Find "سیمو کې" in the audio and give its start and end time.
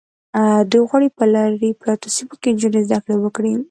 2.15-2.49